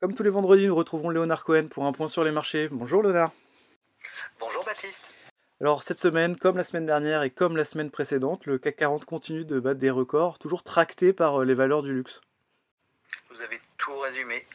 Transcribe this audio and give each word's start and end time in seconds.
Comme 0.00 0.14
tous 0.14 0.22
les 0.22 0.30
vendredis, 0.30 0.66
nous 0.66 0.74
retrouvons 0.74 1.10
Léonard 1.10 1.44
Cohen 1.44 1.68
pour 1.68 1.84
un 1.84 1.92
point 1.92 2.08
sur 2.08 2.24
les 2.24 2.30
marchés. 2.30 2.68
Bonjour 2.70 3.02
Léonard. 3.02 3.32
Bonjour 4.38 4.64
Baptiste. 4.64 5.14
Alors 5.60 5.82
cette 5.82 5.98
semaine, 5.98 6.38
comme 6.38 6.56
la 6.56 6.64
semaine 6.64 6.86
dernière 6.86 7.22
et 7.22 7.28
comme 7.28 7.54
la 7.54 7.66
semaine 7.66 7.90
précédente, 7.90 8.46
le 8.46 8.56
CAC 8.56 8.76
40 8.76 9.04
continue 9.04 9.44
de 9.44 9.60
battre 9.60 9.78
des 9.78 9.90
records, 9.90 10.38
toujours 10.38 10.62
tracté 10.62 11.12
par 11.12 11.42
euh, 11.42 11.44
les 11.44 11.52
valeurs 11.52 11.82
du 11.82 11.92
luxe. 11.92 12.22
Vous 13.28 13.42
avez 13.42 13.60
tout 13.76 13.98
résumé. 13.98 14.46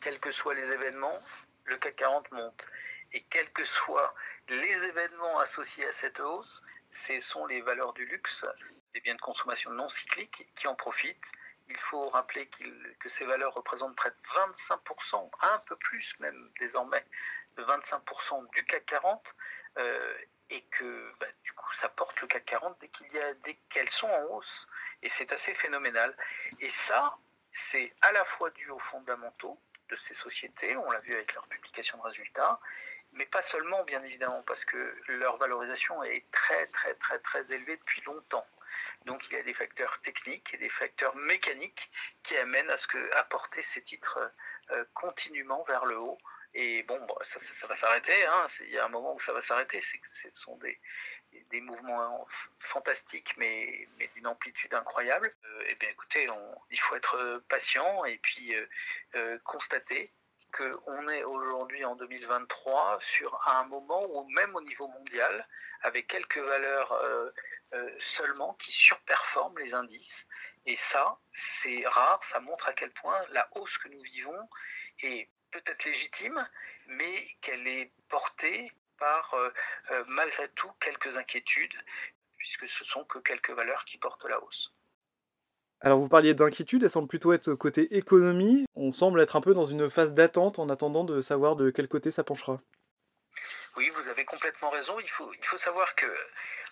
Quels 0.00 0.18
que 0.18 0.32
soient 0.32 0.54
les 0.54 0.72
événements, 0.72 1.20
le 1.68 1.78
CAC 1.78 1.96
40 1.96 2.32
monte. 2.32 2.70
Et 3.12 3.22
quels 3.24 3.50
que 3.52 3.64
soient 3.64 4.14
les 4.48 4.84
événements 4.84 5.38
associés 5.38 5.86
à 5.86 5.92
cette 5.92 6.20
hausse, 6.20 6.62
ce 6.90 7.18
sont 7.18 7.46
les 7.46 7.60
valeurs 7.62 7.92
du 7.94 8.04
luxe, 8.06 8.46
des 8.92 9.00
biens 9.00 9.14
de 9.14 9.20
consommation 9.20 9.70
non 9.70 9.88
cycliques 9.88 10.46
qui 10.54 10.66
en 10.66 10.74
profitent. 10.74 11.32
Il 11.68 11.76
faut 11.76 12.08
rappeler 12.08 12.48
que 12.98 13.08
ces 13.08 13.24
valeurs 13.24 13.54
représentent 13.54 13.96
près 13.96 14.10
de 14.10 14.16
25%, 14.16 15.30
un 15.40 15.58
peu 15.60 15.76
plus 15.76 16.18
même 16.20 16.50
désormais, 16.58 17.04
de 17.56 17.64
25% 17.64 18.50
du 18.50 18.64
CAC 18.64 18.86
40. 18.86 19.34
Euh, 19.78 20.14
et 20.50 20.62
que 20.62 21.12
bah, 21.20 21.26
du 21.44 21.52
coup 21.52 21.72
ça 21.72 21.88
porte 21.90 22.20
le 22.20 22.26
CAC 22.26 22.44
40 22.46 22.80
dès 22.80 22.88
qu'il 22.88 23.12
y 23.12 23.20
a 23.20 23.34
dès 23.34 23.54
qu'elles 23.68 23.90
sont 23.90 24.08
en 24.08 24.22
hausse 24.30 24.66
et 25.02 25.08
c'est 25.08 25.32
assez 25.32 25.52
phénoménal 25.52 26.16
et 26.60 26.68
ça 26.68 27.18
c'est 27.50 27.94
à 28.00 28.12
la 28.12 28.24
fois 28.24 28.50
dû 28.50 28.70
aux 28.70 28.78
fondamentaux 28.78 29.60
de 29.88 29.96
ces 29.96 30.14
sociétés, 30.14 30.76
on 30.76 30.90
l'a 30.90 31.00
vu 31.00 31.14
avec 31.14 31.34
leur 31.34 31.46
publication 31.48 31.98
de 31.98 32.02
résultats, 32.02 32.60
mais 33.12 33.26
pas 33.26 33.42
seulement 33.42 33.82
bien 33.84 34.02
évidemment 34.02 34.42
parce 34.42 34.64
que 34.64 34.94
leur 35.08 35.36
valorisation 35.36 36.02
est 36.02 36.24
très 36.30 36.66
très 36.68 36.94
très 36.94 37.18
très 37.18 37.52
élevée 37.52 37.76
depuis 37.76 38.02
longtemps. 38.02 38.46
Donc 39.06 39.28
il 39.28 39.34
y 39.34 39.36
a 39.38 39.42
des 39.42 39.54
facteurs 39.54 40.00
techniques 40.00 40.54
et 40.54 40.58
des 40.58 40.68
facteurs 40.68 41.16
mécaniques 41.16 41.90
qui 42.22 42.36
amènent 42.36 42.70
à 42.70 42.76
ce 42.76 42.86
que 42.86 43.28
porter 43.30 43.62
ces 43.62 43.82
titres 43.82 44.18
euh, 44.70 44.84
continuellement 44.94 45.62
vers 45.64 45.86
le 45.86 45.98
haut 45.98 46.18
et 46.54 46.82
bon, 46.84 46.98
ça, 47.20 47.38
ça, 47.38 47.66
va 47.66 47.74
s'arrêter. 47.74 48.24
Hein. 48.26 48.46
Il 48.60 48.70
y 48.70 48.78
a 48.78 48.84
un 48.84 48.88
moment 48.88 49.14
où 49.14 49.20
ça 49.20 49.32
va 49.32 49.40
s'arrêter. 49.40 49.80
Ce 49.80 50.30
sont 50.30 50.56
des, 50.56 50.80
des 51.50 51.60
mouvements 51.60 52.26
fantastiques, 52.58 53.34
mais, 53.36 53.86
d'une 54.14 54.26
amplitude 54.26 54.72
incroyable. 54.74 55.34
Euh, 55.44 55.57
bien, 55.78 55.88
écoutez, 55.90 56.26
il 56.70 56.80
faut 56.80 56.96
être 56.96 57.42
patient 57.48 58.04
et 58.04 58.18
puis 58.18 58.54
euh, 58.54 58.68
euh, 59.14 59.38
constater 59.44 60.12
qu'on 60.52 61.08
est 61.08 61.24
aujourd'hui 61.24 61.84
en 61.84 61.94
2023 61.96 62.98
sur 63.00 63.38
un 63.48 63.64
moment 63.64 64.02
où 64.08 64.26
même 64.30 64.56
au 64.56 64.62
niveau 64.62 64.88
mondial, 64.88 65.46
avec 65.82 66.06
quelques 66.06 66.38
valeurs 66.38 66.98
seulement 67.98 68.54
qui 68.54 68.70
surperforment 68.70 69.58
les 69.58 69.74
indices. 69.74 70.26
Et 70.64 70.74
ça, 70.74 71.18
c'est 71.34 71.82
rare, 71.86 72.24
ça 72.24 72.40
montre 72.40 72.66
à 72.66 72.72
quel 72.72 72.90
point 72.92 73.20
la 73.28 73.46
hausse 73.56 73.76
que 73.76 73.88
nous 73.88 74.00
vivons 74.00 74.48
est 75.02 75.28
peut-être 75.50 75.84
légitime, 75.84 76.48
mais 76.86 77.26
qu'elle 77.42 77.66
est 77.68 77.92
portée 78.08 78.72
par 78.98 79.32
euh, 79.34 79.50
euh, 79.90 80.04
malgré 80.08 80.48
tout 80.50 80.70
quelques 80.80 81.16
inquiétudes, 81.16 81.74
puisque 82.36 82.68
ce 82.68 82.84
sont 82.84 83.04
que 83.04 83.18
quelques 83.18 83.50
valeurs 83.50 83.84
qui 83.84 83.98
portent 83.98 84.24
la 84.26 84.42
hausse. 84.42 84.74
Alors 85.80 86.00
vous 86.00 86.08
parliez 86.08 86.34
d'inquiétude, 86.34 86.82
elle 86.82 86.90
semble 86.90 87.08
plutôt 87.08 87.32
être 87.32 87.54
côté 87.54 87.96
économie. 87.96 88.66
On 88.74 88.90
semble 88.92 89.20
être 89.20 89.36
un 89.36 89.40
peu 89.40 89.54
dans 89.54 89.66
une 89.66 89.88
phase 89.88 90.12
d'attente 90.12 90.58
en 90.58 90.68
attendant 90.68 91.04
de 91.04 91.20
savoir 91.20 91.54
de 91.54 91.70
quel 91.70 91.88
côté 91.88 92.10
ça 92.10 92.24
penchera. 92.24 92.60
Oui, 93.76 93.88
vous 93.94 94.08
avez 94.08 94.24
complètement 94.24 94.70
raison. 94.70 94.98
Il 94.98 95.08
faut, 95.08 95.32
il 95.32 95.44
faut 95.44 95.56
savoir 95.56 95.94
que 95.94 96.06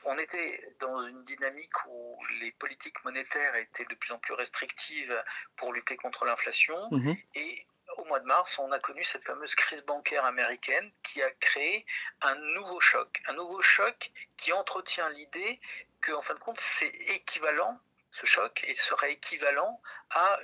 on 0.04 0.18
était 0.18 0.74
dans 0.80 1.00
une 1.02 1.22
dynamique 1.24 1.84
où 1.88 2.18
les 2.40 2.50
politiques 2.52 3.04
monétaires 3.04 3.54
étaient 3.54 3.84
de 3.84 3.94
plus 3.94 4.12
en 4.12 4.18
plus 4.18 4.34
restrictives 4.34 5.14
pour 5.54 5.72
lutter 5.72 5.96
contre 5.96 6.24
l'inflation. 6.24 6.76
Mmh 6.90 7.14
et 7.34 7.64
au 7.98 8.04
mois 8.06 8.18
de 8.18 8.26
mars, 8.26 8.58
on 8.58 8.72
a 8.72 8.80
connu 8.80 9.04
cette 9.04 9.24
fameuse 9.24 9.54
crise 9.54 9.84
bancaire 9.86 10.24
américaine 10.24 10.90
qui 11.04 11.22
a 11.22 11.30
créé 11.30 11.86
un 12.20 12.34
nouveau 12.54 12.80
choc. 12.80 13.22
Un 13.28 13.34
nouveau 13.34 13.62
choc 13.62 14.10
qui 14.36 14.52
entretient 14.52 15.08
l'idée 15.10 15.60
que, 16.00 16.12
en 16.12 16.20
fin 16.20 16.34
de 16.34 16.40
compte, 16.40 16.58
c'est 16.58 16.92
équivalent 17.14 17.78
ce 18.16 18.24
choc 18.24 18.64
et 18.66 18.74
serait 18.74 19.12
équivalent 19.12 19.82
à, 20.10 20.40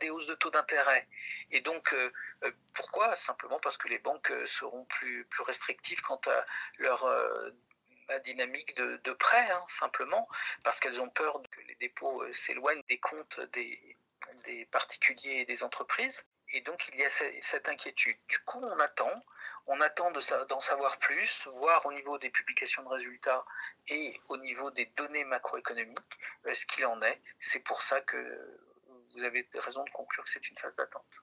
des 0.00 0.10
hausses 0.10 0.26
de 0.26 0.34
taux 0.34 0.50
d'intérêt. 0.50 1.06
Et 1.52 1.60
donc, 1.60 1.92
euh, 1.92 2.12
euh, 2.42 2.50
pourquoi? 2.74 3.14
Simplement 3.14 3.60
parce 3.60 3.76
que 3.76 3.86
les 3.86 4.00
banques 4.00 4.32
seront 4.46 4.84
plus, 4.86 5.26
restrictives 5.46 6.00
quant 6.00 6.20
à 6.26 6.44
leur 6.78 7.04
euh, 7.04 7.50
dynamique 8.24 8.74
de, 8.74 8.96
de 9.04 9.12
prêt, 9.12 9.48
hein, 9.48 9.64
simplement, 9.68 10.28
parce 10.64 10.80
qu'elles 10.80 11.00
ont 11.00 11.10
peur 11.10 11.40
que 11.52 11.60
les 11.68 11.76
dépôts 11.76 12.20
s'éloignent 12.32 12.82
des 12.88 12.98
comptes 12.98 13.40
des, 13.52 13.96
des 14.46 14.66
particuliers 14.66 15.40
et 15.42 15.44
des 15.44 15.62
entreprises. 15.62 16.26
Et 16.52 16.60
donc 16.62 16.88
il 16.92 16.98
y 16.98 17.04
a 17.04 17.08
cette 17.08 17.68
inquiétude. 17.68 18.16
Du 18.28 18.38
coup, 18.40 18.60
on 18.62 18.78
attend, 18.80 19.10
on 19.66 19.80
attend 19.80 20.10
d'en 20.48 20.60
savoir 20.60 20.98
plus, 20.98 21.46
voir 21.56 21.84
au 21.86 21.92
niveau 21.92 22.18
des 22.18 22.30
publications 22.30 22.82
de 22.82 22.88
résultats 22.88 23.44
et 23.88 24.18
au 24.28 24.38
niveau 24.38 24.70
des 24.70 24.90
données 24.96 25.24
macroéconomiques 25.24 26.18
euh, 26.46 26.54
ce 26.54 26.66
qu'il 26.66 26.86
en 26.86 27.00
est. 27.02 27.20
C'est 27.38 27.62
pour 27.64 27.82
ça 27.82 28.00
que 28.00 28.16
vous 29.14 29.24
avez 29.24 29.46
raison 29.54 29.84
de 29.84 29.90
conclure 29.90 30.24
que 30.24 30.30
c'est 30.30 30.48
une 30.48 30.56
phase 30.56 30.76
d'attente. 30.76 31.22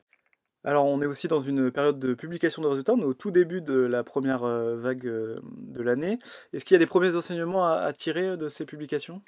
Alors 0.63 0.85
on 0.85 1.01
est 1.01 1.05
aussi 1.05 1.27
dans 1.27 1.41
une 1.41 1.71
période 1.71 1.99
de 1.99 2.15
publication 2.15 2.61
de 2.61 2.67
résultats, 2.67 2.93
on 2.93 3.01
est 3.01 3.05
au 3.05 3.13
tout 3.13 3.29
début 3.29 3.61
de 3.61 3.79
la 3.79 4.03
première 4.03 4.43
euh, 4.43 4.75
vague 4.77 5.05
euh, 5.05 5.39
de 5.43 5.81
l'année. 5.81 6.17
Est-ce 6.53 6.65
qu'il 6.65 6.73
y 6.73 6.77
a 6.77 6.79
des 6.79 6.87
premiers 6.87 7.15
enseignements 7.15 7.67
à, 7.67 7.93
tirer 7.93 8.35
de 8.35 8.49
ces 8.49 8.65
publications? 8.65 9.21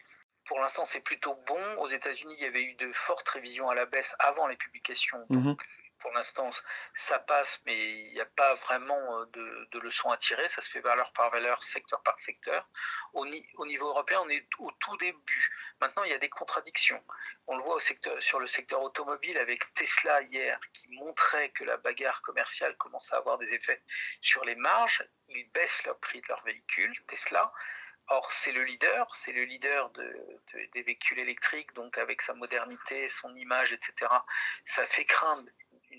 Pour 0.45 0.59
l'instant, 0.59 0.85
c'est 0.85 1.03
plutôt 1.03 1.35
bon. 1.45 1.81
Aux 1.81 1.87
États-Unis, 1.87 2.33
il 2.37 2.43
y 2.43 2.47
avait 2.47 2.63
eu 2.63 2.73
de 2.75 2.89
fortes 2.91 3.27
révisions 3.29 3.69
à 3.69 3.75
la 3.75 3.85
baisse 3.85 4.15
avant 4.19 4.47
les 4.47 4.55
publications. 4.55 5.23
Mhm 5.29 5.57
pour 5.99 6.13
l'instant, 6.13 6.49
ça 6.93 7.19
passe, 7.19 7.61
mais 7.65 7.99
il 7.99 8.13
n'y 8.13 8.21
a 8.21 8.25
pas 8.25 8.53
vraiment 8.55 9.19
euh, 9.19 9.25
de, 9.71 9.79
leçons 9.79 10.09
à 10.09 10.17
tirer. 10.17 10.47
Ça 10.47 10.61
se 10.61 10.69
fait 10.69 10.79
valeur 10.79 11.11
par 11.13 11.29
valeur, 11.29 11.63
secteur 11.63 12.01
par 12.03 12.19
secteur. 12.19 12.67
Au, 13.13 13.25
niveau 13.25 13.87
européen, 13.87 14.21
on 14.23 14.29
est 14.29 14.47
au 14.59 14.71
tout 14.71 14.95
début. 14.97 15.49
Maintenant, 15.79 16.03
il 16.03 16.11
y 16.11 16.13
a 16.13 16.17
des 16.17 16.29
contradictions. 16.29 17.03
On 17.47 17.57
le 17.57 17.63
voit 17.63 17.79
sur 18.19 18.39
le 18.39 18.47
secteur 18.47 18.81
automobile 18.81 19.37
avec 19.37 19.73
Tesla 19.73 20.21
hier, 20.23 20.59
qui 20.73 20.87
montrait 20.93 21.49
que 21.51 21.63
la 21.63 21.77
bagarre 21.77 22.21
commerciale 22.21 22.75
commençait 22.77 23.15
à 23.15 23.19
avoir 23.19 23.37
des 23.37 23.53
effets 23.53 23.81
sur 24.21 24.43
les 24.45 24.55
marges. 24.55 25.07
Ils 25.29 25.49
baissent 25.51 25.85
le 25.85 25.93
prix 25.95 26.21
de 26.21 26.27
leurs 26.29 26.43
véhicules, 26.43 26.93
Tesla. 27.05 27.51
Or, 28.09 28.31
c'est 28.31 28.53
le 28.53 28.63
leader, 28.63 29.13
c'est 29.13 29.33
le 29.33 29.43
leader 29.43 29.91
des 30.71 30.81
véhicules 30.81 31.19
électriques, 31.19 31.73
donc 31.73 31.97
avec 31.97 32.21
sa 32.21 32.33
modernité, 32.33 33.09
son 33.09 33.35
image, 33.35 33.73
etc. 33.73 34.09
Ça 34.63 34.85
fait 34.85 35.03
craindre 35.03 35.49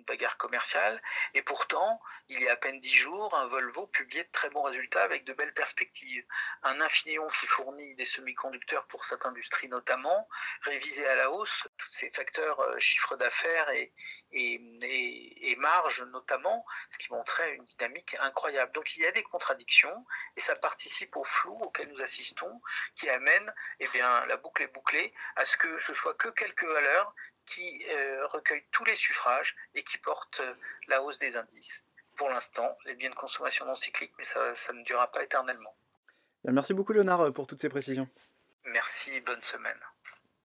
bagarre 0.09 0.37
commerciale. 0.37 1.01
Et 1.35 1.43
pourtant, 1.43 2.01
il 2.29 2.41
y 2.43 2.49
a 2.49 2.53
à 2.53 2.57
peine 2.57 2.81
dix 2.81 2.97
jours, 2.97 3.35
un 3.35 3.47
Volvo 3.47 3.87
publiait 3.87 4.25
de 4.25 4.31
très 4.33 4.51
bons 4.51 4.63
résultats 4.63 5.03
avec 5.03 5.25
de 5.25 5.33
belles 5.33 5.55
perspectives. 5.55 6.25
Un 6.63 6.81
Infineon 6.81 7.29
qui 7.29 7.47
fournit 7.47 7.95
des 7.95 8.05
semi-conducteurs 8.05 8.87
pour 8.87 9.05
cette 9.05 9.27
industrie 9.27 9.69
notamment, 9.69 10.29
révisé 10.63 11.07
à 11.07 11.15
la 11.15 11.31
hausse, 11.31 11.69
tous 11.77 11.89
ces 11.93 12.11
facteurs 12.11 12.59
euh, 12.61 12.79
chiffre 12.79 13.17
d'affaires 13.17 13.71
et, 13.71 13.93
et, 14.33 15.51
et, 15.51 15.57
marge 15.57 16.03
notamment, 16.03 16.65
ce 16.91 16.99
qui 16.99 17.13
montrait 17.13 17.55
une 17.55 17.65
dynamique 17.65 18.17
incroyable. 18.21 18.73
Donc 18.73 18.97
il 18.97 19.03
y 19.03 19.07
a 19.07 19.13
des 19.13 19.23
contradictions 19.23 20.07
et 20.37 20.41
ça 20.41 20.57
participe 20.57 21.17
au 21.17 21.25
flou 21.25 21.57
auquel 21.61 21.89
nous 21.89 22.03
assistons 22.03 22.61
qui 22.95 23.09
amène 23.09 23.53
eh 23.81 23.89
bien, 23.89 24.25
la 24.27 24.37
boucle 24.37 24.63
est 24.63 24.73
bouclée 24.73 25.13
à 25.37 25.45
ce 25.45 25.57
que 25.57 25.79
ce 25.79 25.95
soit 25.95 26.15
que 26.15 26.29
quelques 26.29 26.65
valeurs 26.65 27.15
qui 27.49 27.87
euh, 27.89 28.27
recueille 28.27 28.65
tous 28.71 28.85
les 28.85 28.95
suffrages 28.95 29.57
et 29.75 29.83
qui 29.83 29.98
porte 29.99 30.41
euh, 30.41 30.55
la 30.89 31.03
hausse 31.03 31.19
des 31.19 31.37
indices. 31.37 31.85
Pour 32.17 32.31
l'instant, 32.31 32.77
les 32.87 32.95
biens 32.95 33.11
de 33.11 33.15
consommation 33.15 33.65
non 33.67 33.75
cycliques, 33.75 34.13
mais 34.19 34.25
ça, 34.25 34.55
ça 34.55 34.73
ne 34.73 34.83
durera 34.83 35.11
pas 35.11 35.23
éternellement. 35.23 35.75
Merci 36.45 36.75
beaucoup 36.75 36.93
Léonard 36.93 37.33
pour 37.33 37.47
toutes 37.47 37.61
ces 37.61 37.69
précisions. 37.69 38.09
Merci, 38.65 39.21
bonne 39.21 39.41
semaine. 39.41 39.81